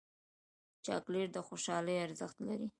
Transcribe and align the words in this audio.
چاکلېټ 0.85 1.29
د 1.33 1.37
خوشحالۍ 1.47 1.95
ارزښت 2.05 2.37
لري 2.47 2.67